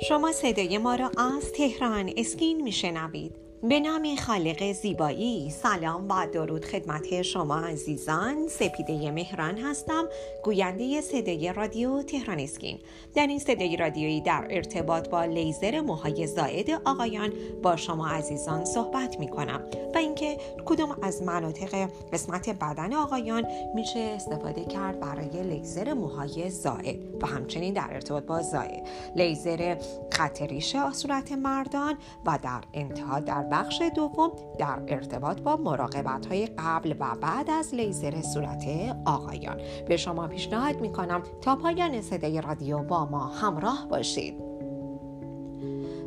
شما 0.00 0.32
صدای 0.32 0.78
ما 0.78 0.94
را 0.94 1.10
از 1.18 1.52
تهران 1.52 2.12
اسکین 2.16 2.62
میشنوید. 2.62 3.47
به 3.62 3.80
نام 3.80 4.16
خالق 4.16 4.72
زیبایی. 4.72 5.50
سلام 5.50 6.08
و 6.08 6.26
درود 6.32 6.64
خدمت 6.64 7.22
شما 7.22 7.60
عزیزان. 7.60 8.48
سپیده 8.48 9.10
مهران 9.10 9.58
هستم 9.58 10.04
گوینده 10.44 11.00
صدای 11.00 11.52
رادیو 11.52 12.02
تهران 12.02 12.40
اسکین. 12.40 12.78
در 13.14 13.26
این 13.26 13.38
صدای 13.38 13.76
رادیویی 13.76 14.20
در 14.20 14.46
ارتباط 14.50 15.08
با 15.08 15.24
لیزر 15.24 15.80
موهای 15.80 16.26
زائد 16.26 16.70
آقایان 16.84 17.32
با 17.62 17.76
شما 17.76 18.08
عزیزان 18.08 18.64
صحبت 18.64 19.20
می 19.20 19.28
کنم 19.28 19.60
و 19.94 19.98
اینکه 19.98 20.38
کدوم 20.66 20.96
از 21.02 21.22
مناطق 21.22 21.88
قسمت 22.12 22.50
بدن 22.50 22.94
آقایان 22.94 23.44
میشه 23.74 24.00
استفاده 24.00 24.64
کرد 24.64 25.00
برای 25.00 25.42
لیزر 25.42 25.92
موهای 25.92 26.50
زائد 26.50 27.22
و 27.22 27.26
همچنین 27.26 27.74
در 27.74 27.88
ارتباط 27.90 28.24
با 28.24 28.42
زائد. 28.42 28.88
لیزر 29.16 29.76
خط 30.12 30.42
ریشه 30.42 30.92
صورت 30.92 31.32
مردان 31.32 31.94
و 32.26 32.38
در 32.42 32.60
انتها 32.74 33.20
در 33.20 33.47
بخش 33.52 33.82
دوم 33.96 34.30
در 34.58 34.82
ارتباط 34.88 35.40
با 35.40 35.56
مراقبت 35.56 36.26
های 36.26 36.46
قبل 36.46 36.94
و 37.00 37.16
بعد 37.20 37.50
از 37.50 37.74
لیزر 37.74 38.22
صورت 38.22 38.64
آقایان. 39.04 39.60
به 39.88 39.96
شما 39.96 40.28
پیشنهاد 40.28 40.80
می 40.80 40.92
کنم 40.92 41.22
تا 41.40 41.56
پایان 41.56 42.00
صدای 42.00 42.40
رادیو 42.40 42.78
با 42.78 43.04
ما 43.04 43.26
همراه 43.26 43.86
باشید. 43.90 44.47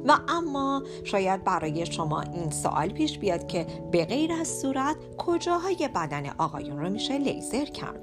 و 0.07 0.17
اما 0.27 0.83
شاید 1.03 1.43
برای 1.43 1.85
شما 1.85 2.21
این 2.21 2.49
سوال 2.49 2.89
پیش 2.89 3.19
بیاد 3.19 3.47
که 3.47 3.67
به 3.91 4.05
غیر 4.05 4.33
از 4.33 4.59
صورت 4.61 4.95
کجاهای 5.17 5.89
بدن 5.95 6.29
آقایون 6.37 6.79
رو 6.79 6.89
میشه 6.89 7.17
لیزر 7.17 7.65
کرد؟ 7.65 7.99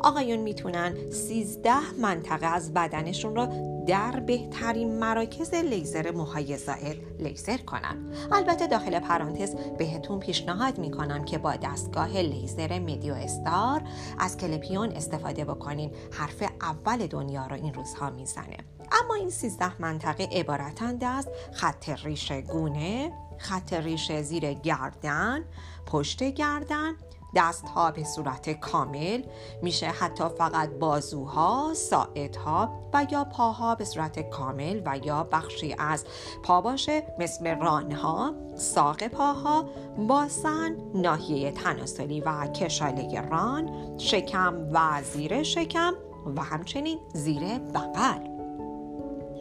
آقایون 0.00 0.38
می‌تونن 0.38 0.94
13 1.10 1.72
منطقه 2.00 2.46
از 2.46 2.74
بدنشون 2.74 3.36
رو 3.36 3.46
در 3.86 4.20
بهترین 4.20 4.98
مراکز 4.98 5.54
لیزر 5.54 6.10
موهای 6.10 6.56
زائد 6.56 6.96
لیزر 7.18 7.56
کنن. 7.56 7.96
البته 8.32 8.66
داخل 8.66 8.98
پرانتز 8.98 9.54
بهتون 9.78 10.20
پیشنهاد 10.20 10.78
می‌کنم 10.78 11.24
که 11.24 11.38
با 11.38 11.52
دستگاه 11.62 12.20
لیزر 12.20 12.78
مدیو 12.78 13.14
استار 13.14 13.82
از 14.18 14.36
کلپیون 14.36 14.92
استفاده 14.92 15.44
بکنین. 15.44 15.90
حرف 16.10 16.42
اول 16.60 17.06
دنیا 17.06 17.46
رو 17.46 17.56
این 17.56 17.74
روزها 17.74 18.10
می‌زنه. 18.10 18.56
اما 18.92 19.14
این 19.14 19.30
13 19.30 19.82
منطقه 19.82 20.28
عبارتند 20.32 21.04
از 21.04 21.28
خط 21.52 21.88
ریش 21.88 22.32
گونه 22.32 23.12
خط 23.38 23.72
ریش 23.72 24.12
زیر 24.12 24.52
گردن 24.52 25.44
پشت 25.86 26.22
گردن 26.22 26.96
دستها 27.34 27.90
به 27.90 28.04
صورت 28.04 28.50
کامل 28.50 29.22
میشه 29.62 29.86
حتی 29.86 30.24
فقط 30.38 30.70
بازوها، 30.70 31.72
ساعدها 31.74 32.90
و 32.94 33.06
یا 33.10 33.24
پاها 33.24 33.74
به 33.74 33.84
صورت 33.84 34.30
کامل 34.30 34.82
و 34.86 34.98
یا 35.04 35.24
بخشی 35.24 35.74
از 35.78 36.04
پا 36.42 36.60
باشه 36.60 37.02
مثل 37.18 37.58
رانها، 37.58 38.34
ساق 38.56 39.08
پاها، 39.08 39.64
باسن، 40.08 40.76
ناحیه 40.94 41.52
تناسلی 41.52 42.20
و 42.20 42.46
کشاله 42.46 43.20
ران، 43.20 43.98
شکم 43.98 44.54
و 44.72 45.02
زیر 45.02 45.42
شکم 45.42 45.92
و 46.36 46.42
همچنین 46.42 46.98
زیر 47.14 47.58
بغل. 47.58 48.29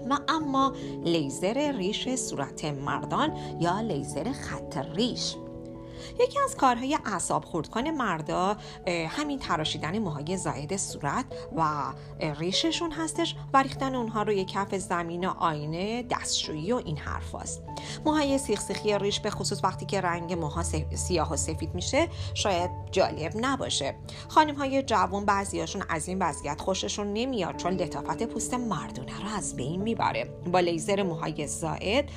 و 0.09 0.17
اما 0.27 0.73
لیزر 1.03 1.71
ریش 1.71 2.15
صورت 2.15 2.65
مردان 2.65 3.31
یا 3.59 3.81
لیزر 3.81 4.31
خط 4.31 4.77
ریش. 4.77 5.35
یکی 6.19 6.39
از 6.39 6.55
کارهای 6.55 6.97
اعصاب 7.05 7.45
خورد 7.45 7.69
کنه 7.69 7.91
مردا 7.91 8.57
همین 9.09 9.39
تراشیدن 9.39 9.99
موهای 9.99 10.38
زاید 10.38 10.77
صورت 10.77 11.25
و 11.55 11.93
ریششون 12.19 12.91
هستش 12.91 13.35
و 13.53 13.61
ریختن 13.63 13.95
اونها 13.95 14.23
روی 14.23 14.45
کف 14.45 14.75
زمین 14.75 15.25
آینه 15.25 16.03
دستشویی 16.03 16.71
و 16.71 16.75
این 16.75 16.97
حرف 16.97 17.35
هست. 17.35 17.61
موهای 18.06 18.38
سیخ 18.38 18.61
سیخی 18.61 18.97
ریش 18.97 19.19
به 19.19 19.29
خصوص 19.29 19.63
وقتی 19.63 19.85
که 19.85 20.01
رنگ 20.01 20.34
موها 20.34 20.63
سیاه 20.95 21.34
و 21.34 21.35
سفید 21.35 21.75
میشه 21.75 22.07
شاید 22.34 22.72
جالب 22.91 23.34
نباشه 23.35 23.95
خانم 24.28 24.55
های 24.55 24.84
جوان 24.84 25.25
بعضیاشون 25.25 25.84
از 25.89 26.07
این 26.07 26.19
وضعیت 26.22 26.61
خوششون 26.61 27.13
نمیاد 27.13 27.57
چون 27.57 27.73
لطافت 27.73 28.23
پوست 28.23 28.53
مردونه 28.53 29.22
رو 29.22 29.38
از 29.38 29.55
بین 29.55 29.81
می‌بره 29.81 30.23
با 30.51 30.59
لیزر 30.59 31.03
موهای 31.03 31.47
زائد 31.47 32.09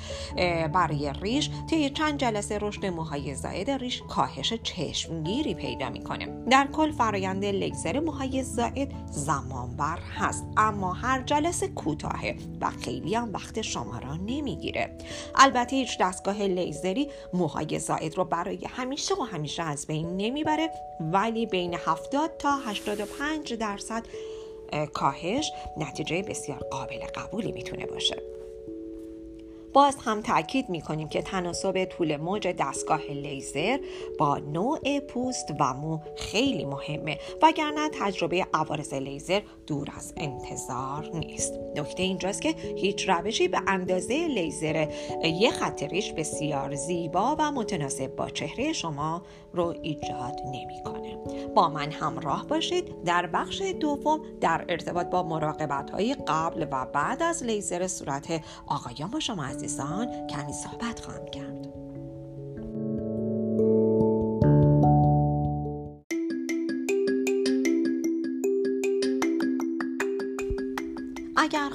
برای 0.73 1.13
ریش 1.21 1.49
طی 1.69 1.89
چند 1.89 2.19
جلسه 2.19 2.57
رشد 2.57 2.85
موهای 2.85 3.35
زائد 3.35 3.69
ریش 3.83 4.01
کاهش 4.09 4.53
چشمگیری 4.53 5.53
پیدا 5.53 5.89
می‌کنه. 5.89 6.25
در 6.49 6.67
کل 6.73 6.91
فرایند 6.91 7.45
لیزر 7.45 7.99
موهای 7.99 8.43
زائد 8.43 8.91
زمانبر 9.11 9.99
هست 10.17 10.45
اما 10.57 10.93
هر 10.93 11.21
جلسه 11.21 11.67
کوتاهه 11.67 12.35
و 12.61 12.69
خیلی 12.69 13.15
هم 13.15 13.33
وقت 13.33 13.61
شما 13.61 13.99
را 13.99 14.15
نمی‌گیره. 14.15 14.97
البته 15.35 15.75
هیچ 15.75 15.97
دستگاه 15.99 16.41
لیزری 16.41 17.09
موهای 17.33 17.79
زائد 17.79 18.17
رو 18.17 18.25
برای 18.25 18.65
همیشه 18.65 19.15
و 19.15 19.21
همیشه 19.21 19.63
از 19.63 19.87
بین 19.87 20.17
نمی‌بره 20.17 20.69
ولی 20.99 21.45
بین 21.45 21.73
70 21.73 22.37
تا 22.39 22.57
85 22.57 23.53
درصد 23.53 24.05
کاهش 24.93 25.51
نتیجه 25.77 26.21
بسیار 26.21 26.57
قابل 26.71 26.99
قبولی 27.15 27.51
می‌تونه 27.51 27.85
باشه. 27.85 28.42
باز 29.73 29.95
هم 30.05 30.21
تاکید 30.21 30.69
می 30.69 30.81
کنیم 30.81 31.09
که 31.09 31.21
تناسب 31.21 31.85
طول 31.85 32.17
موج 32.17 32.47
دستگاه 32.47 33.01
لیزر 33.01 33.77
با 34.19 34.37
نوع 34.37 34.99
پوست 34.99 35.53
و 35.59 35.73
مو 35.73 35.99
خیلی 36.17 36.65
مهمه 36.65 37.17
وگرنه 37.41 37.89
تجربه 37.99 38.47
عوارض 38.53 38.93
لیزر 38.93 39.41
دور 39.67 39.87
از 39.97 40.13
انتظار 40.17 41.09
نیست. 41.13 41.53
نکته 41.75 42.03
اینجاست 42.03 42.41
که 42.41 42.55
هیچ 42.75 43.09
روشی 43.09 43.47
به 43.47 43.61
اندازه 43.67 44.27
لیزر 44.27 44.87
یه 45.23 45.51
خط 45.51 45.83
ریش 45.83 46.11
بسیار 46.11 46.75
زیبا 46.75 47.35
و 47.39 47.51
متناسب 47.51 48.15
با 48.15 48.29
چهره 48.29 48.73
شما 48.73 49.21
رو 49.53 49.75
ایجاد 49.81 50.41
نمی‌کنه. 50.45 51.17
با 51.55 51.69
من 51.69 51.91
همراه 51.91 52.47
باشید. 52.47 53.03
در 53.05 53.25
بخش 53.25 53.61
دوم 53.61 54.21
در 54.41 54.65
ارتباط 54.69 55.07
با 55.07 55.23
مراقبت 55.23 55.89
های 55.89 56.15
قبل 56.27 56.65
و 56.71 56.85
بعد 56.85 57.23
از 57.23 57.43
لیزر 57.43 57.87
صورت 57.87 58.41
آقایان 58.67 59.11
با 59.11 59.19
شما 59.19 59.43
عزیزان 59.63 60.27
کمی 60.27 60.53
صحبت 60.53 60.99
خواهم 60.99 61.25
کرد. 61.25 61.62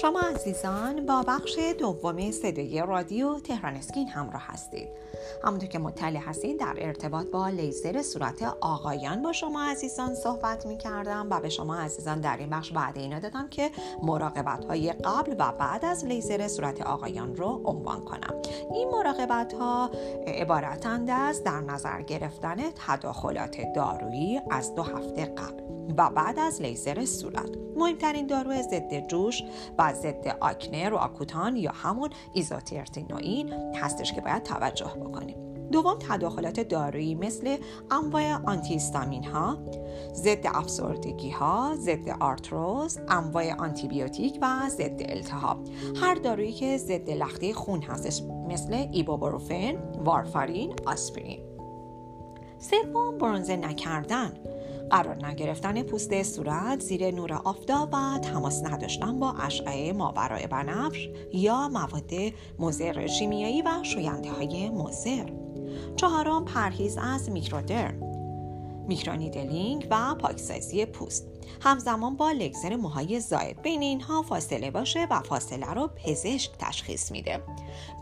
شما 0.00 0.20
عزیزان 0.20 1.06
با 1.06 1.22
بخش 1.22 1.58
دوم 1.78 2.30
صدای 2.30 2.84
رادیو 2.88 3.40
تهران 3.40 3.74
اسکین 3.74 4.08
همراه 4.08 4.42
هستید. 4.46 4.88
همونطور 5.44 5.68
که 5.68 5.78
مطلع 5.78 6.18
هستید 6.18 6.60
در 6.60 6.74
ارتباط 6.78 7.26
با 7.26 7.48
لیزر 7.48 8.02
صورت 8.02 8.42
آقایان 8.60 9.22
با 9.22 9.32
شما 9.32 9.62
عزیزان 9.62 10.14
صحبت 10.14 10.66
می 10.66 10.78
کردم 10.78 11.26
و 11.30 11.40
به 11.40 11.48
شما 11.48 11.76
عزیزان 11.76 12.20
در 12.20 12.36
این 12.36 12.50
بخش 12.50 12.72
وعده 12.72 12.98
اینا 12.98 13.18
دادم 13.18 13.48
که 13.48 13.70
مراقبت 14.02 14.64
های 14.64 14.92
قبل 14.92 15.34
و 15.38 15.52
بعد 15.52 15.84
از 15.84 16.04
لیزر 16.04 16.48
صورت 16.48 16.82
آقایان 16.82 17.36
رو 17.36 17.62
عنوان 17.64 18.04
کنم. 18.04 18.34
این 18.72 18.88
مراقبت 18.88 19.52
ها 19.52 19.90
عبارتند 20.26 21.10
از 21.10 21.44
در 21.44 21.60
نظر 21.60 22.02
گرفتن 22.02 22.56
تداخلات 22.86 23.56
دارویی 23.76 24.40
از 24.50 24.74
دو 24.74 24.82
هفته 24.82 25.24
قبل. 25.24 25.77
و 25.96 26.10
بعد 26.10 26.38
از 26.38 26.62
لیزر 26.62 27.04
صورت. 27.04 27.50
مهمترین 27.76 28.26
دارو 28.26 28.62
ضد 28.62 29.06
جوش 29.06 29.42
و 29.78 29.92
ضد 29.94 30.36
آکنه 30.40 30.88
رو 30.88 30.96
راکوتان 30.96 31.56
یا 31.56 31.72
همون 31.72 32.10
ایزوترتینوئین 32.32 33.52
هستش 33.74 34.12
که 34.12 34.20
باید 34.20 34.42
توجه 34.42 34.94
بکنیم. 35.00 35.48
دوم 35.72 35.98
تداخلات 36.08 36.60
دارویی 36.60 37.14
مثل 37.14 37.56
انواع 37.90 38.44
آنتیستامین 38.44 39.24
ها 39.24 39.58
ضد 40.12 40.46
افسردگی 40.46 41.30
ها 41.30 41.74
ضد 41.76 42.08
آرتروز 42.20 42.98
انواع 43.08 43.54
آنتیبیوتیک 43.54 44.38
و 44.42 44.68
ضد 44.68 45.00
التهاب. 45.00 45.68
هر 46.00 46.14
دارویی 46.14 46.52
که 46.52 46.76
ضد 46.76 47.10
لخته 47.10 47.52
خون 47.52 47.82
هستش 47.82 48.22
مثل 48.48 48.86
ایبوبروفن 48.92 49.76
وارفارین 50.04 50.74
آسپرین. 50.86 51.40
سوم 52.58 53.18
برونزه 53.18 53.56
نکردن. 53.56 54.32
قرار 54.90 55.26
نگرفتن 55.26 55.82
پوست 55.82 56.22
صورت 56.22 56.80
زیر 56.80 57.10
نور 57.10 57.32
آفتاب 57.32 57.88
و 57.92 58.18
تماس 58.18 58.64
نداشتن 58.64 59.18
با 59.18 59.32
اشعه 59.32 59.92
ماورای 59.92 60.46
بنفش 60.46 61.08
یا 61.32 61.68
مواد 61.68 62.12
مضر 62.58 63.06
شیمیایی 63.06 63.62
و 63.62 63.68
شوینده 63.82 64.30
های 64.30 64.70
مضر. 64.70 65.30
چهارم 65.96 66.44
پرهیز 66.44 66.98
از 66.98 67.30
میکرودرم 67.30 67.94
میکرونیدلینگ 68.88 69.86
و 69.90 70.14
پاکسازی 70.14 70.86
پوست. 70.86 71.37
همزمان 71.62 72.16
با 72.16 72.30
لیزر 72.30 72.76
موهای 72.76 73.20
زاید 73.20 73.62
بین 73.62 73.82
اینها 73.82 74.22
فاصله 74.22 74.70
باشه 74.70 75.06
و 75.10 75.20
فاصله 75.20 75.66
رو 75.66 75.90
پزشک 76.04 76.50
تشخیص 76.58 77.10
میده. 77.12 77.42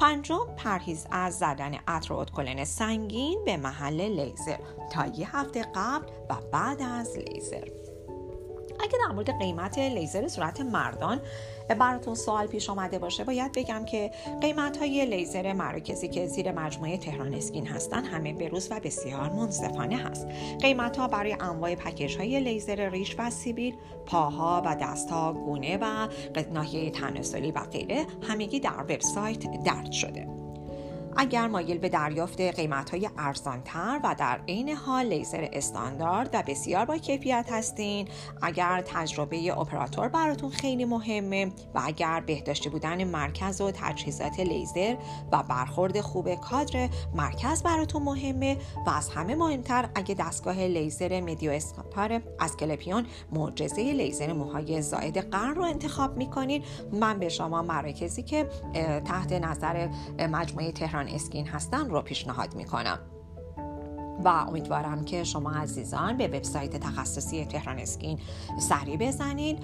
پنجم 0.00 0.46
پرهیز 0.56 1.06
از 1.10 1.38
زدن 1.38 1.74
عطر 1.88 2.24
کلن 2.24 2.64
سنگین 2.64 3.44
به 3.44 3.56
محل 3.56 4.00
لیزر 4.00 4.58
تا 4.92 5.06
یه 5.06 5.36
هفته 5.36 5.66
قبل 5.74 6.06
و 6.30 6.34
بعد 6.52 6.82
از 6.82 7.18
لیزر. 7.18 7.85
اگه 8.86 8.98
در 9.06 9.14
مورد 9.14 9.38
قیمت 9.38 9.78
لیزر 9.78 10.28
صورت 10.28 10.60
مردان 10.60 11.20
براتون 11.78 12.14
سوال 12.14 12.46
پیش 12.46 12.70
آمده 12.70 12.98
باشه 12.98 13.24
باید 13.24 13.52
بگم 13.52 13.84
که 13.84 14.10
قیمت 14.40 14.76
های 14.76 15.06
لیزر 15.06 15.52
مراکزی 15.52 16.08
که 16.08 16.26
زیر 16.26 16.52
مجموعه 16.52 16.96
تهران 16.96 17.34
اسکین 17.34 17.66
هستن 17.66 18.04
همه 18.04 18.32
بروز 18.32 18.68
و 18.70 18.80
بسیار 18.80 19.30
منصفانه 19.30 19.96
هست. 19.96 20.26
قیمت 20.60 20.96
ها 20.96 21.08
برای 21.08 21.36
انواع 21.40 21.74
پکیج 21.74 22.16
های 22.16 22.40
لیزر 22.40 22.90
ریش 22.90 23.16
و 23.18 23.30
سیبیل 23.30 23.74
پاها 24.06 24.62
و 24.66 24.76
دستها 24.80 25.32
گونه 25.32 25.78
و 25.80 26.08
ناحیه 26.52 26.90
تناسلی 26.90 27.52
و 27.52 27.60
غیره 27.60 28.06
همگی 28.28 28.60
در 28.60 28.82
وبسایت 28.88 29.62
درج 29.64 29.92
شده. 29.92 30.45
اگر 31.18 31.48
مایل 31.48 31.78
به 31.78 31.88
دریافت 31.88 32.40
قیمت 32.40 32.90
های 32.90 33.08
ارزانتر 33.18 34.00
و 34.04 34.14
در 34.18 34.40
عین 34.48 34.68
حال 34.68 35.06
لیزر 35.06 35.48
استاندارد 35.52 36.30
و 36.32 36.42
بسیار 36.46 36.84
با 36.84 36.96
کیفیت 36.96 37.46
هستین 37.50 38.08
اگر 38.42 38.82
تجربه 38.86 39.58
اپراتور 39.58 40.08
براتون 40.08 40.50
خیلی 40.50 40.84
مهمه 40.84 41.46
و 41.74 41.80
اگر 41.84 42.20
بهداشتی 42.20 42.68
بودن 42.68 43.04
مرکز 43.04 43.60
و 43.60 43.70
تجهیزات 43.70 44.40
لیزر 44.40 44.96
و 45.32 45.42
برخورد 45.42 46.00
خوب 46.00 46.34
کادر 46.34 46.88
مرکز 47.14 47.62
براتون 47.62 48.02
مهمه 48.02 48.56
و 48.86 48.90
از 48.90 49.08
همه 49.08 49.34
مهمتر 49.34 49.88
اگه 49.94 50.14
دستگاه 50.14 50.56
لیزر 50.56 51.20
مدیو 51.20 51.50
اسکاپار 51.50 52.22
از 52.38 52.56
کلپیون 52.56 53.06
معجزه 53.32 53.92
لیزر 53.92 54.32
موهای 54.32 54.82
زائد 54.82 55.30
قرن 55.30 55.54
رو 55.54 55.62
انتخاب 55.62 56.16
می‌کنین 56.16 56.62
من 56.92 57.18
به 57.18 57.28
شما 57.28 57.62
مراکزی 57.62 58.22
که 58.22 58.48
تحت 59.04 59.32
نظر 59.32 59.88
مجموعه 60.18 60.72
تهران 60.72 61.05
اسکین 61.08 61.46
هستن 61.46 61.90
رو 61.90 62.02
پیشنهاد 62.02 62.54
می‌کنم. 62.54 62.98
و 64.24 64.28
امیدوارم 64.28 65.04
که 65.04 65.24
شما 65.24 65.50
عزیزان 65.52 66.16
به 66.16 66.26
وبسایت 66.28 66.76
تخصصی 66.76 67.44
تهران 67.44 67.78
اسکین 67.78 68.18
سری 68.60 68.96
بزنید 68.96 69.58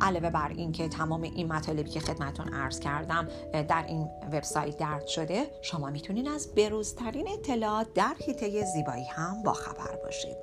علاوه 0.00 0.30
بر 0.30 0.48
اینکه 0.48 0.88
تمام 0.88 1.22
این 1.22 1.52
مطالبی 1.52 1.90
که 1.90 2.00
خدمتون 2.00 2.54
عرض 2.54 2.80
کردم 2.80 3.28
در 3.52 3.84
این 3.88 4.08
وبسایت 4.32 4.76
درد 4.76 5.06
شده 5.06 5.46
شما 5.62 5.90
می‌تونید 5.90 6.28
از 6.28 6.54
بروزترین 6.54 7.28
اطلاعات 7.28 7.86
در 7.94 8.14
حیطه 8.26 8.64
زیبایی 8.64 9.04
هم 9.04 9.42
باخبر 9.42 9.96
باشید. 10.04 10.36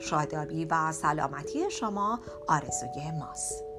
شادابی 0.00 0.64
و 0.64 0.92
سلامتی 0.92 1.70
شما 1.70 2.20
آرزوی 2.48 3.10
ماست. 3.18 3.73